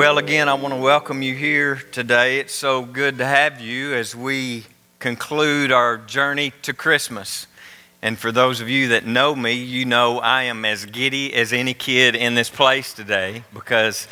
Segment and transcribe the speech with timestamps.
[0.00, 2.40] Well, again, I want to welcome you here today.
[2.40, 4.64] It's so good to have you as we
[4.98, 7.46] conclude our journey to Christmas.
[8.00, 11.52] And for those of you that know me, you know I am as giddy as
[11.52, 14.08] any kid in this place today because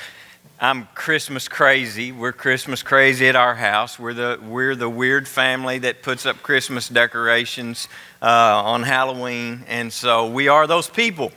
[0.60, 2.12] I'm Christmas crazy.
[2.12, 3.98] We're Christmas crazy at our house.
[3.98, 7.88] We're the, we're the weird family that puts up Christmas decorations
[8.20, 9.64] uh, on Halloween.
[9.66, 11.32] And so we are those people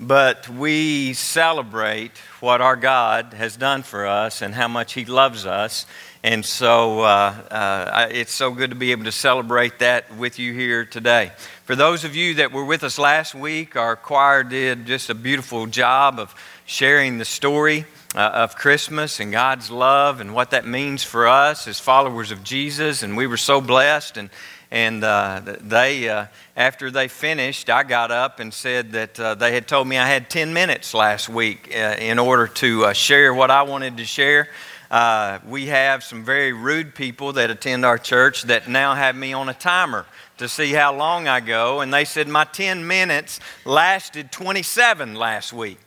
[0.00, 5.44] but we celebrate what our God has done for us and how much He loves
[5.44, 5.86] us.
[6.22, 10.52] And so uh, uh, it's so good to be able to celebrate that with you
[10.52, 11.32] here today.
[11.64, 15.14] For those of you that were with us last week, our choir did just a
[15.14, 16.34] beautiful job of
[16.64, 21.68] sharing the story uh, of Christmas and God's love and what that means for us
[21.68, 23.02] as followers of Jesus.
[23.02, 24.16] And we were so blessed.
[24.16, 24.30] And
[24.70, 29.52] and uh, they, uh, after they finished, I got up and said that uh, they
[29.52, 33.32] had told me I had 10 minutes last week uh, in order to uh, share
[33.32, 34.48] what I wanted to share.
[34.90, 39.32] Uh, we have some very rude people that attend our church that now have me
[39.32, 40.06] on a timer
[40.38, 41.80] to see how long I go.
[41.80, 45.78] And they said my 10 minutes lasted 27 last week.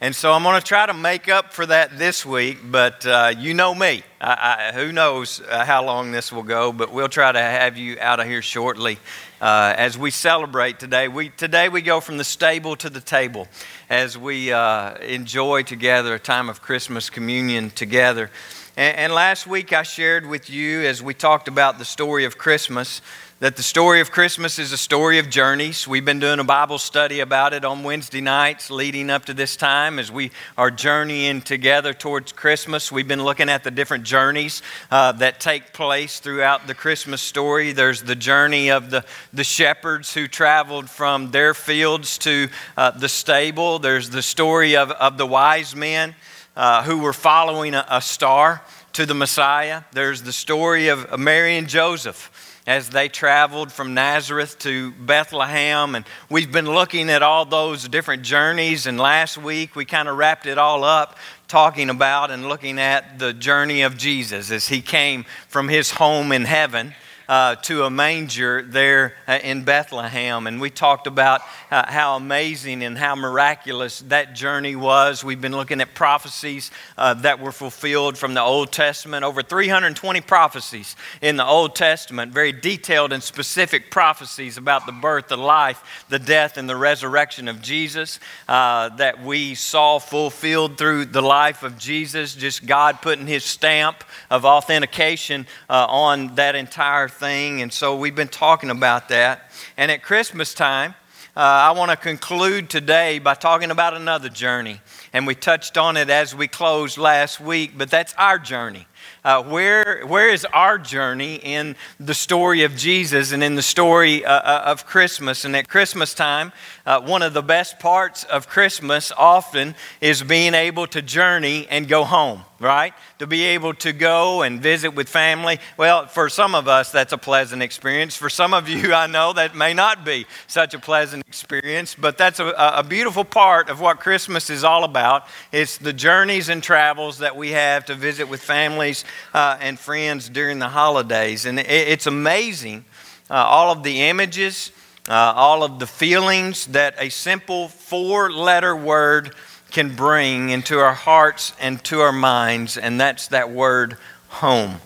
[0.00, 3.34] And so I'm going to try to make up for that this week, but uh,
[3.36, 4.04] you know me.
[4.20, 7.76] I, I, who knows uh, how long this will go, but we'll try to have
[7.76, 9.00] you out of here shortly
[9.40, 11.08] uh, as we celebrate today.
[11.08, 13.48] We, today we go from the stable to the table
[13.90, 18.30] as we uh, enjoy together a time of Christmas communion together.
[18.76, 22.38] And, and last week I shared with you as we talked about the story of
[22.38, 23.02] Christmas
[23.40, 25.86] that the story of Christmas is a story of journeys.
[25.86, 29.54] We've been doing a Bible study about it on Wednesday nights leading up to this
[29.54, 32.90] time as we are journeying together towards Christmas.
[32.90, 37.70] We've been looking at the different journeys uh, that take place throughout the Christmas story.
[37.70, 43.08] There's the journey of the, the shepherds who traveled from their fields to uh, the
[43.08, 46.16] stable, there's the story of, of the wise men
[46.56, 48.62] uh, who were following a, a star
[48.94, 49.84] to the Messiah.
[49.92, 55.94] There's the story of Mary and Joseph as they traveled from Nazareth to Bethlehem.
[55.94, 58.86] And we've been looking at all those different journeys.
[58.86, 61.16] And last week we kind of wrapped it all up
[61.48, 66.30] talking about and looking at the journey of Jesus as he came from his home
[66.30, 66.94] in heaven
[67.28, 70.46] uh, to a manger there uh, in Bethlehem.
[70.46, 75.22] And we talked about uh, how amazing and how miraculous that journey was.
[75.22, 80.20] We've been looking at prophecies uh, that were fulfilled from the Old Testament, over 320
[80.22, 86.04] prophecies in the Old Testament, very detailed and specific prophecies about the birth, the life,
[86.08, 91.62] the death, and the resurrection of Jesus uh, that we saw fulfilled through the life
[91.62, 97.62] of Jesus, just God putting his stamp of authentication uh, on that entire thing.
[97.62, 99.50] And so we've been talking about that.
[99.76, 100.94] And at Christmas time,
[101.36, 104.80] uh, I want to conclude today by talking about another journey.
[105.12, 108.86] And we touched on it as we closed last week, but that's our journey.
[109.24, 114.24] Uh, where, where is our journey in the story of Jesus and in the story
[114.24, 115.44] uh, uh of Christmas?
[115.44, 116.52] And at Christmas time,
[116.86, 121.86] uh, one of the best parts of Christmas often is being able to journey and
[121.86, 122.94] go home, right?
[123.18, 125.58] To be able to go and visit with family.
[125.76, 128.16] Well, for some of us, that's a pleasant experience.
[128.16, 132.16] For some of you, I know that may not be such a pleasant experience, but
[132.16, 135.26] that's a, a beautiful part of what Christmas is all about.
[135.52, 138.42] It's the journeys and travels that we have to visit with
[138.88, 139.04] families
[139.34, 141.46] uh, and friends during the holidays.
[141.46, 142.84] And it, it's amazing
[143.30, 144.72] uh, all of the images
[145.08, 149.34] uh, all of the feelings that a simple four letter word
[149.70, 153.96] can bring into our hearts and to our minds, and that's that word
[154.28, 154.76] home.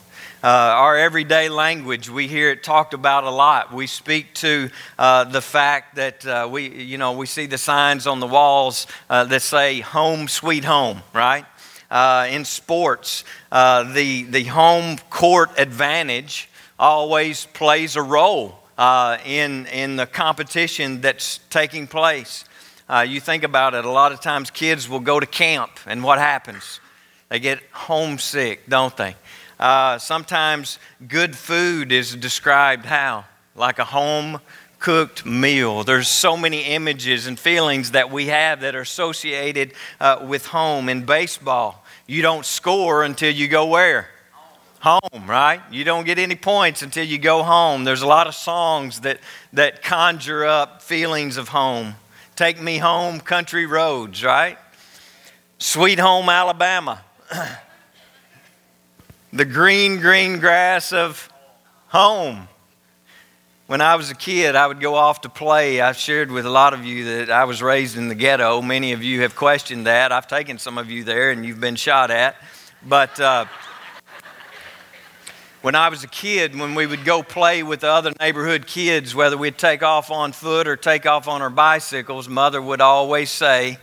[0.44, 3.72] Uh, our everyday language, we hear it talked about a lot.
[3.72, 8.06] We speak to uh, the fact that uh, we, you know, we see the signs
[8.06, 11.46] on the walls uh, that say "Home, Sweet Home," right?
[11.92, 13.22] Uh, in sports,
[13.52, 16.48] uh, the the home court advantage
[16.78, 22.44] always plays a role uh, in, in the competition that's taking place.
[22.88, 26.02] Uh, you think about it, a lot of times kids will go to camp, and
[26.02, 26.80] what happens?
[27.28, 29.14] They get homesick, don't they?
[29.60, 33.24] Uh, sometimes good food is described how?
[33.54, 34.40] Like a home
[34.80, 35.84] cooked meal.
[35.84, 40.88] There's so many images and feelings that we have that are associated uh, with home.
[40.88, 44.08] In baseball, you don't score until you go where?
[44.82, 45.62] home, right?
[45.70, 47.84] You don't get any points until you go home.
[47.84, 49.20] There's a lot of songs that,
[49.52, 51.94] that conjure up feelings of home.
[52.34, 54.58] Take me home, country roads, right?
[55.58, 57.00] Sweet home, Alabama.
[59.32, 61.28] the green, green grass of
[61.86, 62.48] home.
[63.68, 65.80] When I was a kid, I would go off to play.
[65.80, 68.60] I've shared with a lot of you that I was raised in the ghetto.
[68.60, 70.10] Many of you have questioned that.
[70.10, 72.34] I've taken some of you there and you've been shot at.
[72.84, 73.46] But uh,
[75.62, 79.14] when I was a kid, when we would go play with the other neighborhood kids,
[79.14, 83.30] whether we'd take off on foot or take off on our bicycles, mother would always
[83.30, 83.78] say,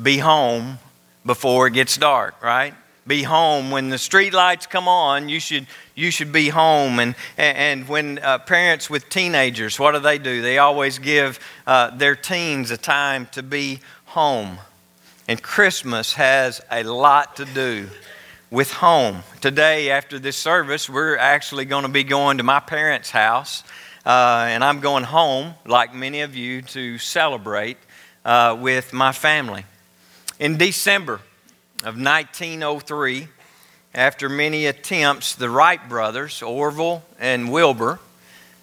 [0.00, 0.78] Be home
[1.26, 2.72] before it gets dark, right?
[3.08, 3.70] Be home.
[3.70, 7.00] When the street lights come on, you should, you should be home.
[7.00, 10.42] And, and when uh, parents with teenagers, what do they do?
[10.42, 14.58] They always give uh, their teens a time to be home.
[15.26, 17.88] And Christmas has a lot to do
[18.50, 19.22] with home.
[19.40, 23.64] Today, after this service, we're actually going to be going to my parents' house,
[24.04, 27.78] uh, and I'm going home, like many of you, to celebrate
[28.24, 29.64] uh, with my family.
[30.38, 31.20] In December
[31.84, 33.28] of 1903,
[33.94, 38.00] after many attempts, the Wright brothers, Orville and Wilbur,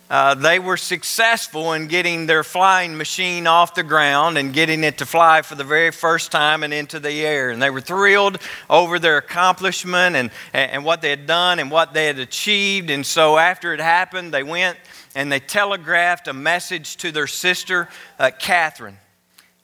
[0.08, 5.00] uh, they were successful in getting their flying machine off the ground and getting it
[5.00, 7.50] to fly for the very first time and into the air.
[7.50, 8.38] And they were thrilled
[8.70, 12.92] over their accomplishment and, and what they had done and what they had achieved.
[12.92, 14.78] And so after it happened, they went
[15.16, 17.90] and they telegraphed a message to their sister,
[18.20, 18.98] uh, Katharine.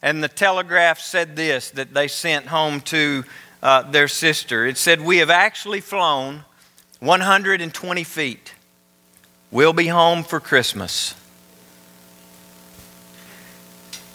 [0.01, 3.23] And the telegraph said this that they sent home to
[3.61, 4.65] uh, their sister.
[4.65, 6.45] It said, We have actually flown
[6.99, 8.53] 120 feet.
[9.51, 11.15] We'll be home for Christmas.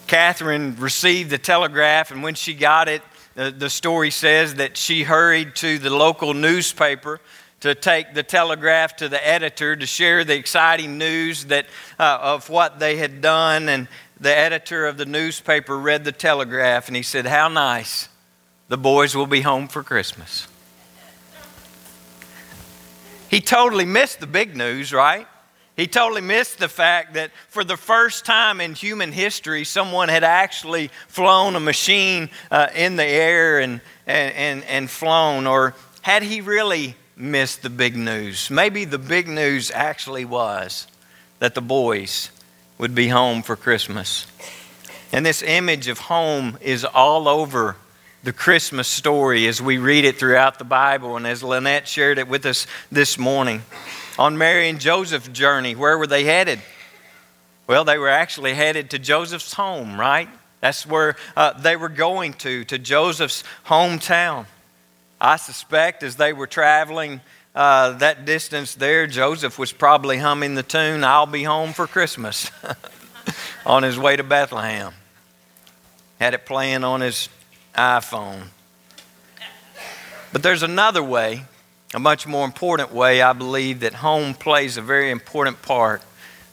[0.07, 3.03] Katharine received the telegraph, and when she got it,
[3.35, 7.21] the, story says that she hurried to the local newspaper
[7.61, 11.67] to take the telegraph to the editor to share the exciting news that,
[11.99, 13.69] uh, of what they had done.
[13.69, 18.09] And the editor of the newspaper read the telegraph and he said, How nice.
[18.69, 20.49] The boys will be home for Christmas.
[23.29, 25.27] He totally missed the big news, right?
[25.77, 30.25] He totally missed the fact that for the first time in human history, someone had
[30.25, 35.47] actually flown a machine uh, in the air and, and, and, and flown.
[35.47, 38.51] Or had he really missed the big news?
[38.51, 40.87] Maybe the big news actually was
[41.41, 42.31] that the boys
[42.79, 44.27] would be home for Christmas.
[45.13, 47.77] And this image of home is all over
[48.23, 52.29] the Christmas story as we read it throughout the Bible and as Lynette shared it
[52.29, 53.63] with us this morning.
[54.19, 56.61] On Mary and Joseph's journey, where were they headed?
[57.67, 60.29] Well, they were actually headed to Joseph's home, right?
[60.61, 64.47] That's where uh, they were going to, to Joseph's hometown.
[65.21, 67.21] I suspect as they were traveling
[67.57, 72.51] uh, that distance there, Joseph was probably humming the tune, I'll Be Home for Christmas,
[73.67, 74.93] on his way to Bethlehem.
[76.21, 77.31] Had it playing on his
[77.75, 78.49] iPhone.
[80.33, 81.45] But there's another way,
[81.95, 86.03] a much more important way, I believe, that home plays a very important part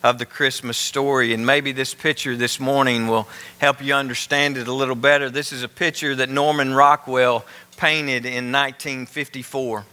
[0.04, 1.34] of the Christmas story.
[1.34, 3.28] And maybe this picture this morning will
[3.58, 5.30] help you understand it a little better.
[5.30, 7.46] This is a picture that Norman Rockwell
[7.76, 9.86] painted in 1954.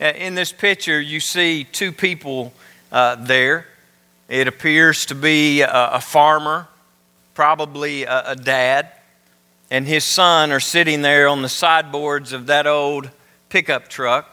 [0.00, 2.52] Uh, in this picture, you see two people
[2.92, 3.66] uh, there.
[4.28, 6.68] It appears to be a, a farmer,
[7.34, 8.90] probably a, a dad
[9.74, 13.10] and his son are sitting there on the sideboards of that old
[13.48, 14.30] pickup truck.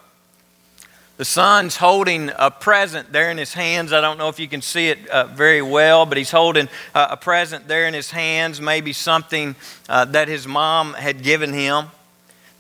[1.18, 3.94] The son's holding a present there in his hands.
[3.94, 7.08] I don't know if you can see it uh, very well, but he's holding uh,
[7.12, 9.56] a present there in his hands, maybe something
[9.90, 11.88] uh, that his mom had given him.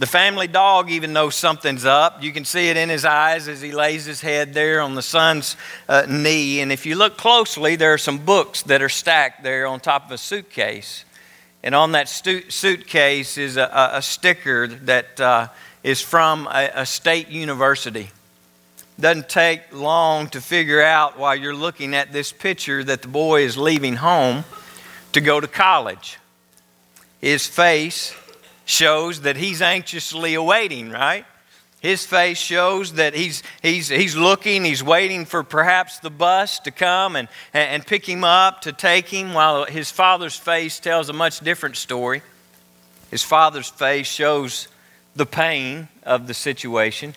[0.02, 2.24] The family dog even knows something's up.
[2.24, 5.04] You can see it in his eyes as he lays his head there on the
[5.04, 5.56] son's
[5.88, 6.60] uh, knee.
[6.60, 10.08] And if you look closely, there are some books that are stacked there on top
[10.08, 11.06] of a suitcase.
[11.62, 15.50] And on that stu- suitcase is a, a sticker that uh,
[15.84, 18.10] is from a, a state university.
[19.00, 23.44] Doesn't take long to figure out while you're looking at this picture that the boy
[23.44, 24.46] is leaving home
[25.14, 26.18] to go to college.
[27.20, 28.16] His face
[28.72, 31.26] shows that he's anxiously awaiting, right?
[31.82, 36.72] His face shows that he's, he's, he's looking, he's waiting for perhaps the bus to
[36.72, 41.14] come and, and pick him up to take him, while his father's face tells a
[41.14, 42.22] much different story.
[43.10, 44.68] His father's face shows
[45.16, 47.16] the pain of the situation,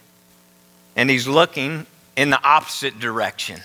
[0.97, 3.61] and he's looking in the opposite direction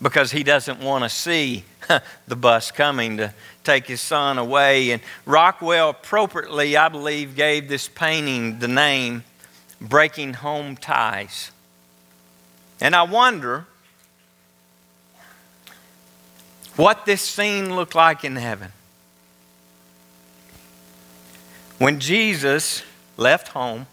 [0.00, 1.64] because he doesn't want to see
[2.26, 3.32] the bus coming to
[3.64, 4.90] take his son away.
[4.90, 9.24] And Rockwell appropriately, I believe, gave this painting the name
[9.80, 11.50] breaking home ties.
[12.80, 13.66] And I wonder
[16.76, 18.72] what this scene looked like in heaven.
[21.78, 22.82] When Jesus
[23.16, 23.86] left home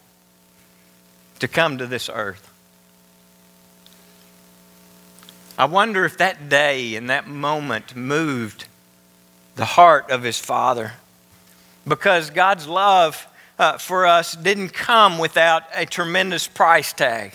[1.40, 2.50] to come to this earth.
[5.58, 8.66] I wonder if that day and that moment moved
[9.56, 10.94] the heart of his father.
[11.88, 13.26] Because God's love
[13.58, 17.34] uh, for us didn't come without a tremendous price tag.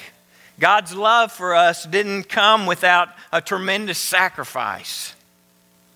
[0.58, 5.14] God's love for us didn't come without a tremendous sacrifice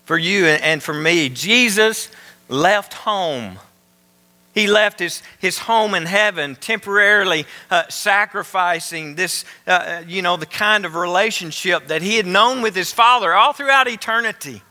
[0.05, 1.29] for you and for me.
[1.29, 2.09] Jesus
[2.49, 3.59] left home.
[4.55, 10.45] He left his, his home in heaven, temporarily uh, sacrificing this, uh, you know, the
[10.45, 14.63] kind of relationship that he had known with his Father all throughout eternity.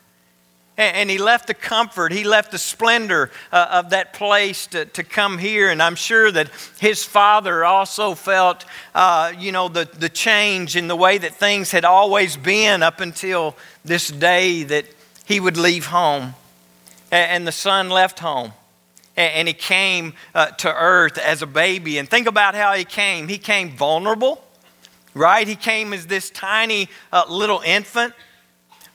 [0.77, 5.05] And he left the comfort, he left the splendor uh, of that place to, to
[5.05, 5.71] come here.
[5.71, 6.51] And I'm sure that
[6.81, 11.71] his father also felt, uh, you know, the, the change in the way that things
[11.71, 14.87] had always been up until this day that
[15.25, 16.35] he would leave home.
[17.13, 18.53] And the son left home.
[19.17, 21.99] And he came uh, to earth as a baby.
[21.99, 23.29] And think about how he came.
[23.29, 24.43] He came vulnerable,
[25.15, 25.47] right?
[25.47, 28.15] He came as this tiny uh, little infant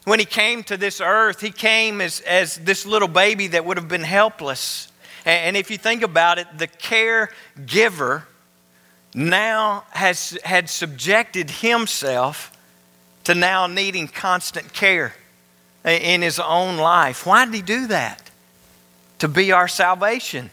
[0.10, 3.78] when he came to this earth, he came as, as this little baby that would
[3.78, 4.92] have been helpless.
[5.24, 8.24] And, and if you think about it, the caregiver
[9.14, 12.52] now has had subjected himself
[13.26, 15.14] to now needing constant care
[15.86, 17.28] in his own life.
[17.28, 18.29] Why did he do that?
[19.20, 20.50] To be our salvation.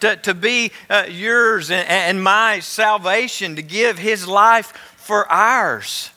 [0.00, 6.10] To, to be uh, yours and, and my salvation, to give his life for ours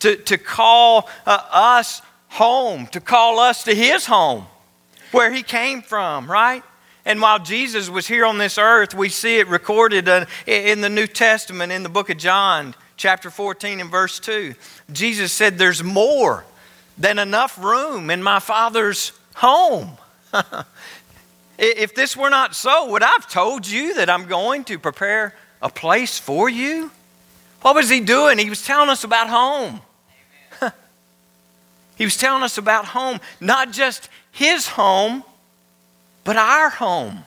[0.00, 4.46] to, to call uh, us home, to call us to his home,
[5.12, 6.62] where he came from, right?
[7.04, 10.90] And while Jesus was here on this earth, we see it recorded uh, in the
[10.90, 14.54] New Testament in the book of John, chapter 14 and verse 2.
[14.92, 16.44] Jesus said, There's more
[16.98, 19.96] than enough room in my Father's home.
[21.58, 25.34] if this were not so, would I have told you that I'm going to prepare
[25.60, 26.90] a place for you?
[27.62, 28.38] What was he doing?
[28.38, 29.80] He was telling us about home.
[31.96, 35.24] He was telling us about home, not just his home,
[36.22, 37.24] but our home.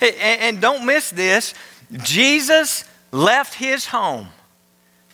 [0.00, 1.54] And don't miss this
[2.02, 4.28] Jesus left his home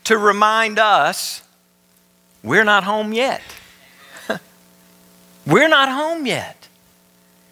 [0.04, 1.42] to remind us
[2.42, 3.42] we're not home yet.
[5.48, 6.68] We're not home yet.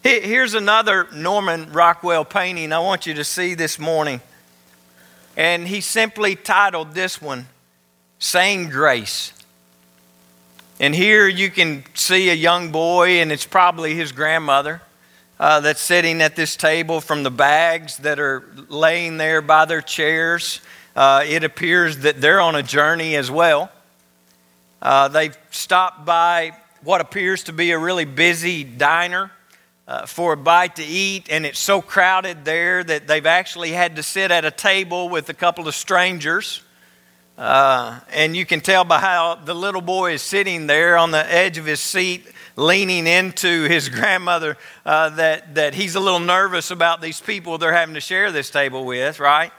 [0.02, 4.20] Here's another Norman Rockwell painting I want you to see this morning.
[5.34, 7.46] And he simply titled this one,
[8.18, 9.32] Saying Grace.
[10.78, 14.82] And here you can see a young boy, and it's probably his grandmother
[15.40, 19.80] uh, that's sitting at this table from the bags that are laying there by their
[19.80, 20.60] chairs.
[20.94, 23.72] Uh, it appears that they're on a journey as well.
[24.82, 26.52] Uh, they've stopped by
[26.86, 29.28] what appears to be a really busy diner
[29.88, 33.96] uh, for a bite to eat, and it's so crowded there that they've actually had
[33.96, 36.62] to sit at a table with a couple of strangers.
[37.36, 41.32] Uh, and you can tell by how the little boy is sitting there on the
[41.32, 42.24] edge of his seat,
[42.54, 47.72] leaning into his grandmother, uh, that, that he's a little nervous about these people they're
[47.72, 49.50] having to share this table with, right?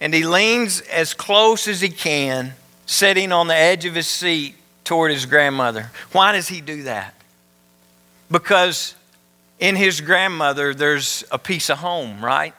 [0.00, 4.56] And he leans as close as he can, sitting on the edge of his seat
[4.84, 5.90] toward his grandmother.
[6.12, 7.14] Why does he do that?
[8.30, 8.94] Because
[9.58, 12.54] in his grandmother, there's a piece of home, right?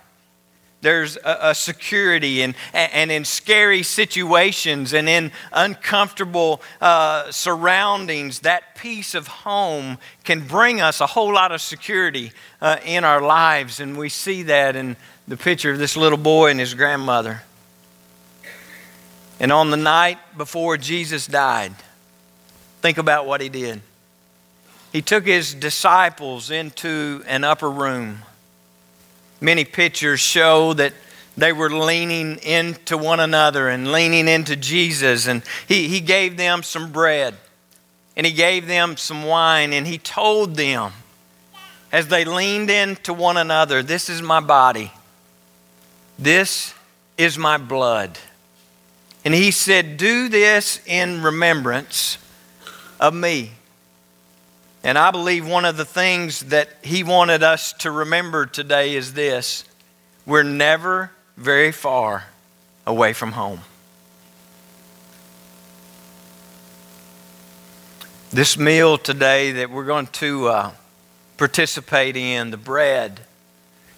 [0.81, 8.75] There's a, a security, and, and in scary situations and in uncomfortable uh, surroundings, that
[8.75, 13.79] piece of home can bring us a whole lot of security uh, in our lives.
[13.79, 14.95] And we see that in
[15.27, 17.43] the picture of this little boy and his grandmother.
[19.39, 21.73] And on the night before Jesus died,
[22.81, 23.81] think about what he did.
[24.91, 28.23] He took his disciples into an upper room
[29.41, 30.93] Many pictures show that
[31.35, 35.27] they were leaning into one another and leaning into Jesus.
[35.27, 37.35] And he, he gave them some bread
[38.15, 40.91] and he gave them some wine and he told them
[41.91, 44.91] as they leaned into one another, This is my body,
[46.19, 46.75] this
[47.17, 48.19] is my blood.
[49.25, 52.19] And he said, Do this in remembrance
[53.01, 53.51] of me.
[54.83, 59.13] And I believe one of the things that he wanted us to remember today is
[59.13, 59.65] this
[60.25, 62.25] we're never very far
[62.85, 63.61] away from home.
[68.31, 70.71] This meal today that we're going to uh,
[71.37, 73.19] participate in, the bread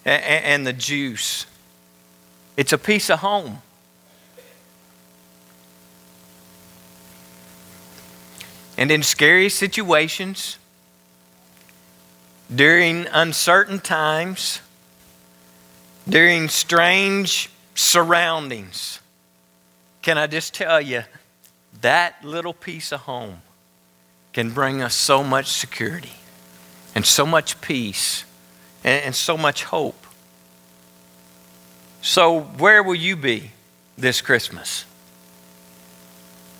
[0.04, 1.46] and, and the juice,
[2.56, 3.62] it's a piece of home.
[8.76, 10.58] And in scary situations,
[12.54, 14.60] during uncertain times,
[16.08, 19.00] during strange surroundings,
[20.02, 21.04] can I just tell you,
[21.80, 23.42] that little piece of home
[24.32, 26.12] can bring us so much security
[26.94, 28.24] and so much peace
[28.82, 30.06] and, and so much hope.
[32.02, 33.52] So, where will you be
[33.96, 34.84] this Christmas?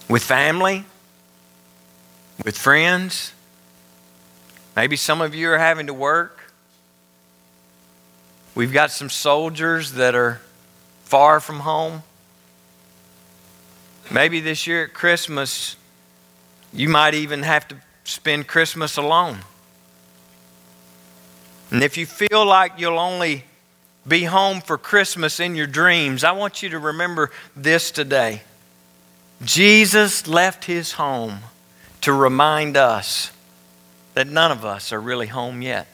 [0.09, 0.85] With family?
[2.43, 3.33] With friends?
[4.75, 6.53] Maybe some of you are having to work.
[8.55, 10.41] We've got some soldiers that are
[11.05, 12.03] far from home.
[14.11, 15.76] Maybe this year at Christmas,
[16.73, 19.38] you might even have to spend Christmas alone.
[21.71, 23.45] And if you feel like you'll only
[24.07, 28.43] be home for Christmas in your dreams, I want you to remember this today.
[29.43, 31.41] Jesus left his home
[32.05, 33.33] to remind us
[34.13, 35.87] that none of us are really home yet.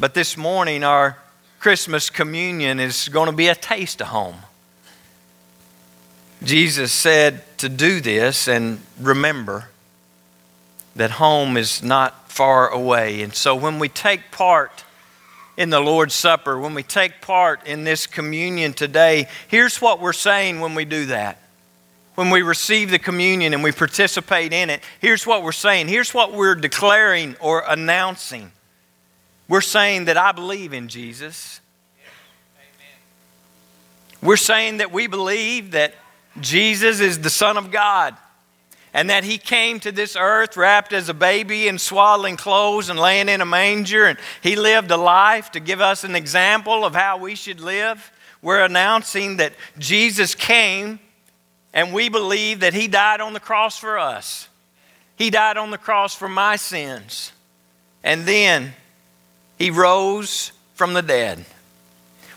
[0.00, 1.16] But this morning, our
[1.60, 4.34] Christmas communion is going to be a taste of home.
[6.42, 9.68] Jesus said to do this and remember
[10.96, 13.22] that home is not far away.
[13.22, 14.82] And so when we take part
[15.56, 20.12] in the Lord's Supper, when we take part in this communion today, here's what we're
[20.12, 21.43] saying when we do that.
[22.14, 25.88] When we receive the communion and we participate in it, here's what we're saying.
[25.88, 28.52] Here's what we're declaring or announcing.
[29.48, 31.60] We're saying that I believe in Jesus.
[34.22, 35.94] We're saying that we believe that
[36.40, 38.16] Jesus is the Son of God
[38.94, 42.98] and that he came to this earth wrapped as a baby in swaddling clothes and
[42.98, 46.94] laying in a manger, and he lived a life to give us an example of
[46.94, 48.12] how we should live.
[48.40, 51.00] We're announcing that Jesus came,
[51.74, 54.48] and we believe that he died on the cross for us.
[55.16, 57.32] He died on the cross for my sins,
[58.02, 58.72] and then
[59.58, 61.44] he rose from the dead.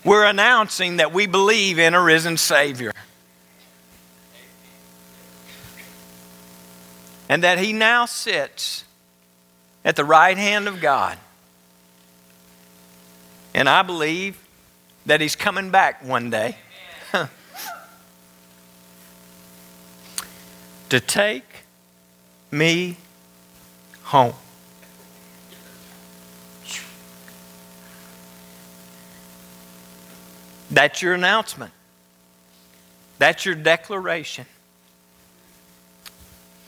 [0.04, 2.92] We're announcing that we believe in a risen Savior.
[7.28, 8.84] and that he now sits
[9.84, 11.18] at the right hand of God.
[13.54, 14.38] And I believe
[15.06, 16.56] that he's coming back one day
[20.88, 21.64] to take
[22.50, 22.96] me
[24.04, 24.34] home.
[30.70, 31.72] That's your announcement.
[33.18, 34.46] That's your declaration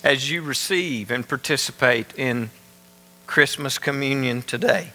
[0.03, 2.51] as you receive and participate in
[3.27, 4.93] Christmas communion today.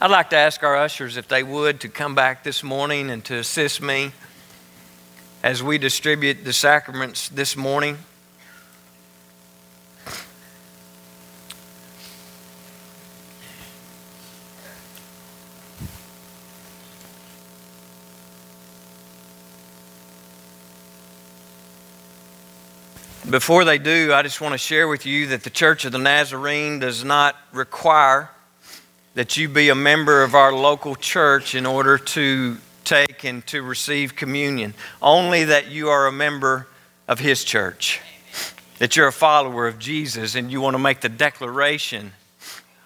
[0.00, 3.24] I'd like to ask our ushers if they would to come back this morning and
[3.26, 4.12] to assist me
[5.42, 7.98] as we distribute the sacraments this morning.
[23.28, 25.98] Before they do, I just want to share with you that the Church of the
[25.98, 28.28] Nazarene does not require
[29.14, 32.56] that you be a member of our local church in order to
[32.90, 34.74] take and to receive communion.
[35.00, 36.66] Only that you are a member
[37.06, 38.00] of His church,
[38.78, 42.12] that you're a follower of Jesus, and you want to make the declaration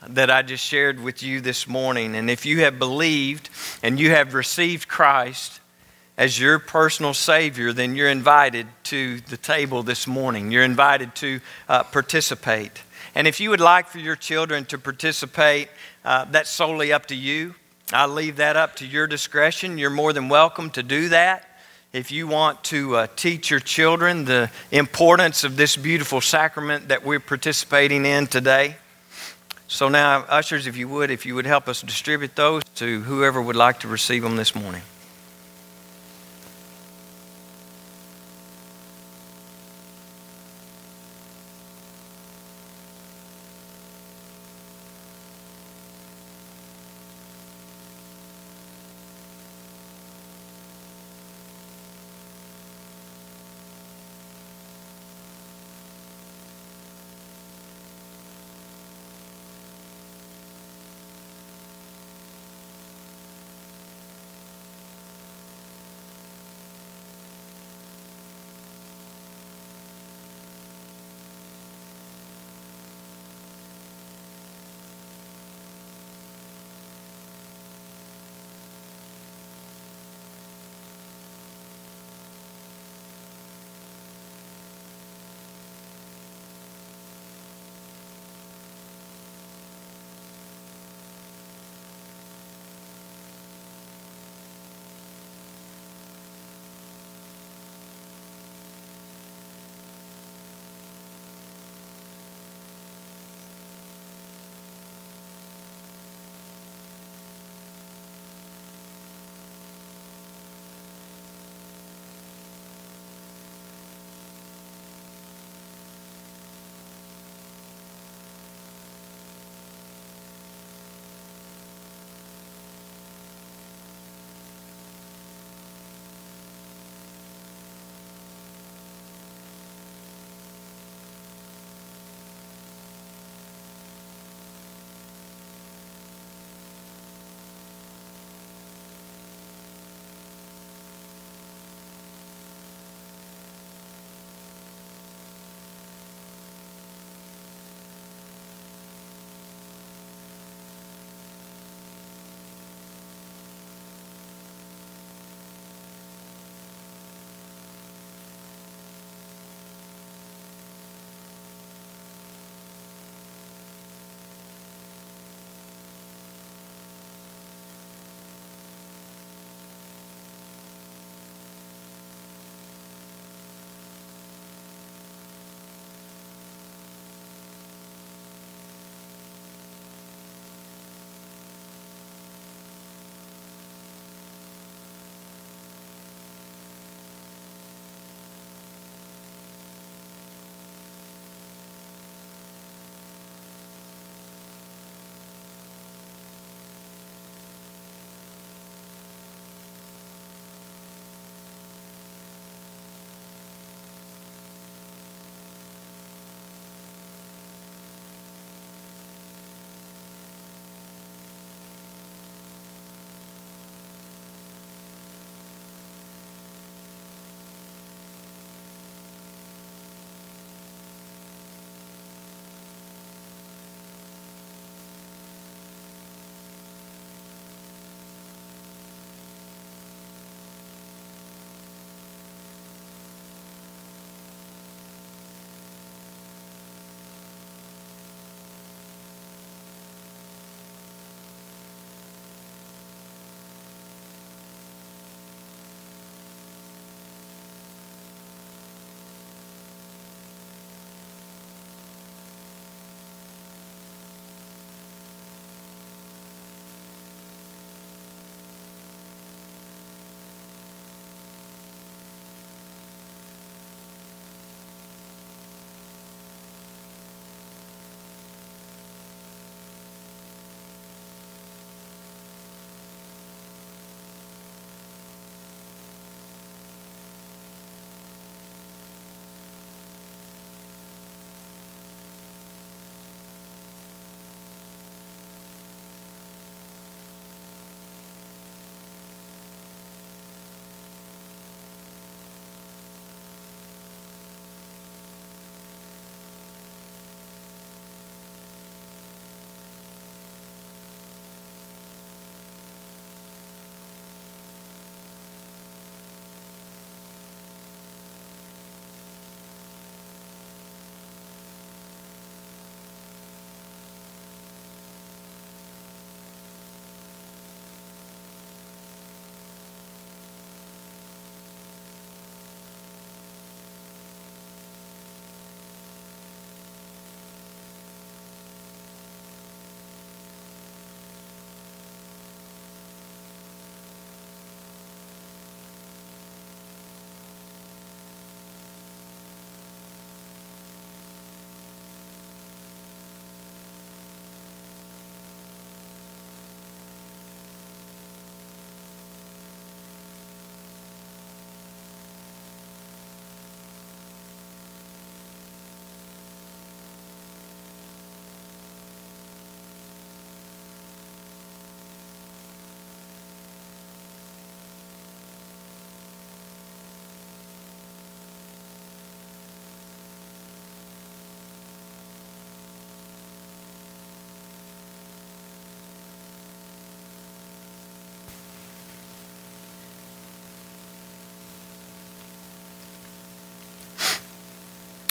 [0.07, 2.15] that I just shared with you this morning.
[2.15, 3.49] And if you have believed
[3.83, 5.61] and you have received Christ,
[6.17, 10.53] as your personal Savior, then you're invited to the table this morning.
[10.53, 12.83] You're invited to uh, participate.
[13.15, 15.71] And if you would like for your children to participate,
[16.05, 17.55] uh, that's solely up to you.
[17.93, 19.77] I leave that up to your discretion.
[19.77, 21.49] You're more than welcome to do that.
[21.93, 27.05] If you want to uh, teach your children the importance of this beautiful sacrament that
[27.05, 28.77] we're participating in today.
[29.69, 33.41] So, now, ushers, if you would, if you would help us distribute those to whoever
[33.41, 34.83] would like to receive them this morning.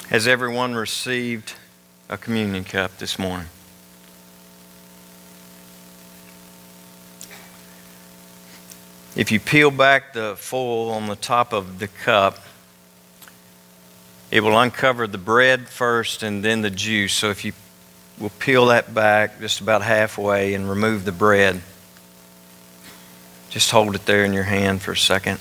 [0.10, 1.54] Has everyone received
[2.10, 3.48] a communion cup this morning?
[9.16, 12.40] If you peel back the foil on the top of the cup,
[14.30, 17.14] it will uncover the bread first and then the juice.
[17.14, 17.54] So if you
[18.20, 21.62] will peel that back just about halfway and remove the bread,
[23.50, 25.40] just hold it there in your hand for a second.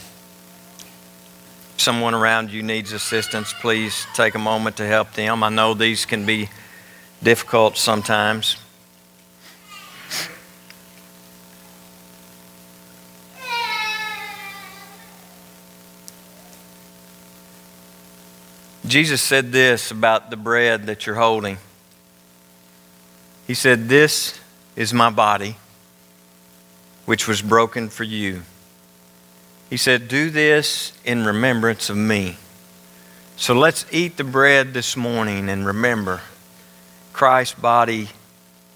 [1.77, 5.43] Someone around you needs assistance, please take a moment to help them.
[5.43, 6.49] I know these can be
[7.23, 8.57] difficult sometimes.
[18.93, 21.57] Jesus said this about the bread that you're holding.
[23.47, 24.39] He said, This
[24.77, 25.57] is my body,
[27.07, 28.43] which was broken for you.
[29.73, 32.37] He said, Do this in remembrance of me.
[33.37, 36.21] So let's eat the bread this morning and remember
[37.15, 38.11] Christ's body,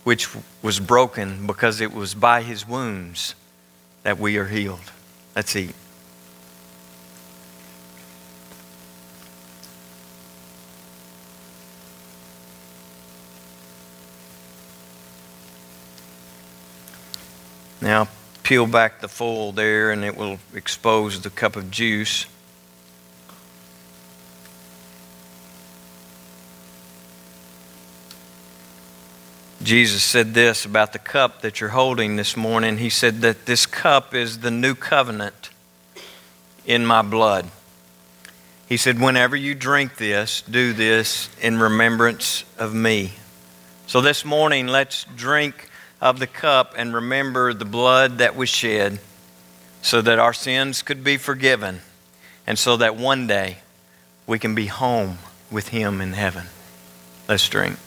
[0.05, 0.27] which
[0.63, 3.35] was broken because it was by his wounds
[4.05, 4.91] that we are healed.
[5.35, 5.75] Let's eat.
[17.83, 18.09] Now,
[18.47, 22.27] peel back the foil there, and it will expose the cup of juice.
[29.61, 32.79] Jesus said this about the cup that you're holding this morning.
[32.79, 35.51] He said that this cup is the new covenant
[36.65, 37.51] in my blood.
[38.69, 43.15] He said, Whenever you drink this, do this in remembrance of me.
[43.89, 45.69] So this morning, let's drink
[46.01, 48.99] of the cup and remember the blood that was shed
[49.83, 51.81] so that our sins could be forgiven
[52.47, 53.59] and so that one day
[54.27, 55.19] we can be home
[55.51, 56.47] with Him in heaven.
[57.29, 57.79] Let's drink.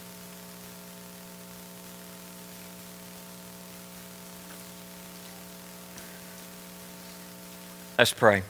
[7.97, 8.43] Let's pray.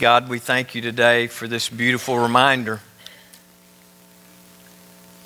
[0.00, 2.80] God, we thank you today for this beautiful reminder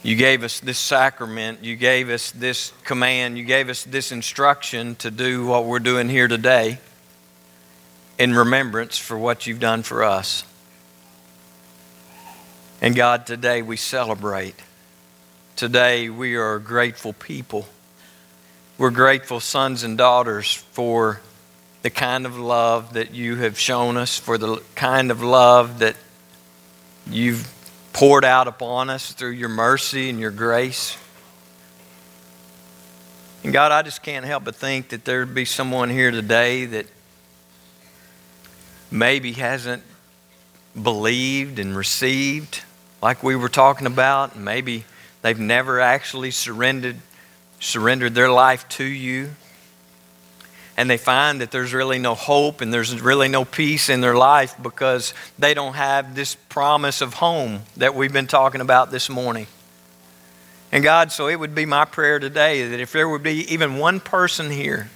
[0.03, 1.63] you gave us this sacrament.
[1.63, 3.39] You gave us this command.
[3.39, 6.79] You gave us this instruction to do what we're doing here today
[8.19, 10.45] in remembrance for what you've done for us.
[12.81, 14.57] And God, today we celebrate.
[15.55, 17.69] Today we are grateful people.
[18.79, 21.21] We're grateful sons and daughters for
[21.83, 25.95] the kind of love that you have shown us, for the kind of love that
[27.09, 27.47] you've
[27.93, 30.97] poured out upon us through your mercy and your grace.
[33.45, 36.87] And God, I just can't help but think that there'd be someone here today that
[38.91, 39.83] maybe hasn't
[40.81, 42.63] believed and received
[43.03, 44.37] like we were talking about.
[44.37, 44.85] Maybe
[45.23, 46.97] they've never actually surrendered
[47.59, 49.31] surrendered their life to you
[50.77, 54.17] and they find that there's really no hope and there's really no peace in their
[54.17, 59.09] life because they don't have this promise of home that we've been talking about this
[59.11, 59.47] morning.
[60.71, 63.77] And God, so it would be my prayer today that if there would be even
[63.77, 64.91] one person here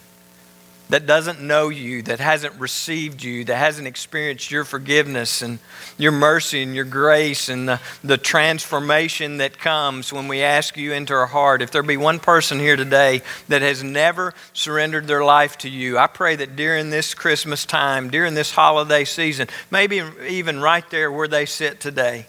[0.89, 5.59] that doesn't know you, that hasn't received you, that hasn't experienced your forgiveness and
[5.99, 10.93] your mercy and your grace and the, the transformation that comes when we ask you
[10.93, 11.61] into our heart.
[11.61, 15.99] If there be one person here today that has never surrendered their life to you,
[15.99, 21.11] I pray that during this Christmas time, during this holiday season, maybe even right there
[21.11, 22.27] where they sit today,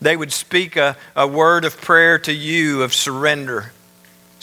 [0.00, 3.72] they would speak a, a word of prayer to you of surrender,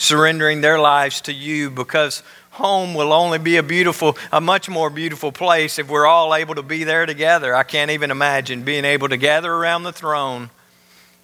[0.04, 4.90] surrendering their lives to you because home will only be a beautiful, a much more
[4.90, 7.54] beautiful place if we're all able to be there together.
[7.54, 10.50] I can't even imagine being able to gather around the throne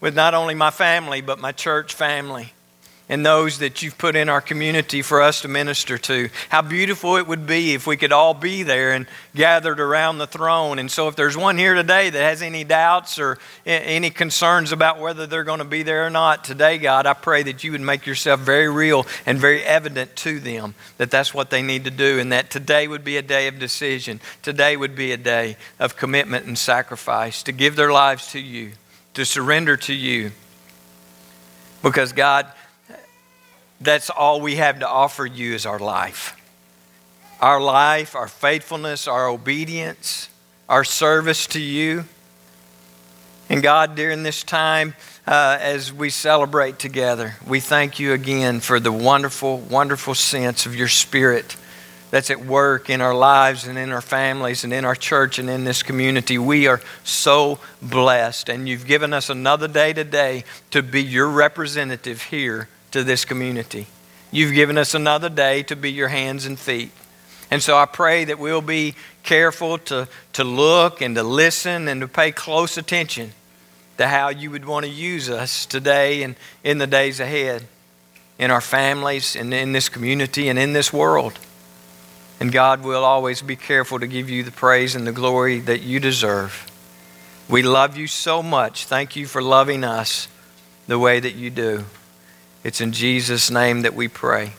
[0.01, 2.53] with not only my family, but my church family
[3.11, 6.31] and those that you've put in our community for us to minister to.
[6.49, 10.29] How beautiful it would be if we could all be there and gathered around the
[10.29, 10.79] throne.
[10.79, 15.01] And so, if there's one here today that has any doubts or any concerns about
[15.01, 17.81] whether they're going to be there or not today, God, I pray that you would
[17.81, 21.91] make yourself very real and very evident to them that that's what they need to
[21.91, 24.21] do, and that today would be a day of decision.
[24.43, 28.71] Today would be a day of commitment and sacrifice to give their lives to you,
[29.15, 30.31] to surrender to you.
[31.83, 32.47] Because, God,
[33.81, 36.37] that's all we have to offer you is our life.
[37.41, 40.29] Our life, our faithfulness, our obedience,
[40.69, 42.05] our service to you.
[43.49, 44.95] And God, during this time,
[45.27, 50.77] uh, as we celebrate together, we thank you again for the wonderful, wonderful sense of
[50.77, 51.57] your Spirit
[52.11, 55.49] that's at work in our lives and in our families and in our church and
[55.49, 56.37] in this community.
[56.37, 58.49] We are so blessed.
[58.49, 63.87] And you've given us another day today to be your representative here to this community.
[64.31, 66.93] You've given us another day to be your hands and feet.
[67.51, 72.01] And so I pray that we'll be careful to, to look and to listen and
[72.01, 73.33] to pay close attention
[73.99, 77.67] to how you would want to use us today and in the days ahead
[78.39, 81.39] in our families and in this community and in this world.
[82.41, 85.83] And God will always be careful to give you the praise and the glory that
[85.83, 86.67] you deserve.
[87.51, 88.87] We love you so much.
[88.87, 90.29] Thank you for loving us
[90.87, 91.85] the way that you do.
[92.63, 94.53] It's in Jesus' name that we pray.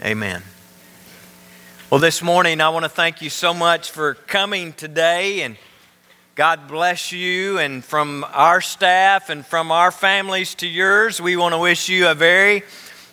[0.00, 0.44] Amen.
[1.90, 5.56] Well, this morning, I want to thank you so much for coming today, and
[6.36, 7.58] God bless you.
[7.58, 12.06] And from our staff and from our families to yours, we want to wish you
[12.06, 12.62] a very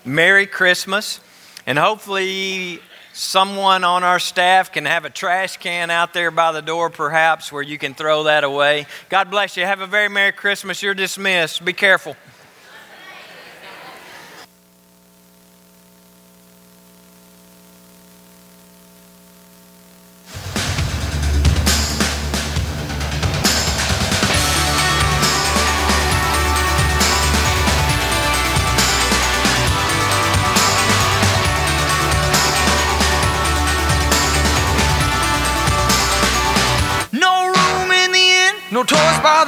[0.06, 1.20] Merry Christmas.
[1.66, 2.82] And hopefully,
[3.14, 7.52] someone on our staff can have a trash can out there by the door, perhaps,
[7.52, 8.86] where you can throw that away.
[9.10, 9.66] God bless you.
[9.66, 10.84] Have a very Merry Christmas.
[10.84, 11.66] You're dismissed.
[11.66, 12.16] Be careful.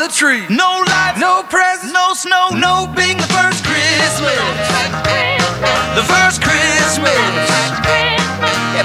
[0.04, 0.44] the tree.
[0.50, 4.36] No lights, no presents, no snow, no being the first Christmas.
[5.96, 7.48] The first Christmas.
[8.76, 8.84] Yeah,